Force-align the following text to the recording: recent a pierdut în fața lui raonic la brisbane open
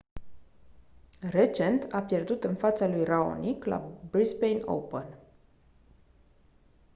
recent 1.21 1.87
a 1.93 2.01
pierdut 2.01 2.43
în 2.43 2.55
fața 2.55 2.87
lui 2.87 3.03
raonic 3.03 3.65
la 3.65 3.77
brisbane 4.11 4.59
open 4.65 5.17